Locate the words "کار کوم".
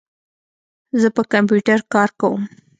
1.93-2.41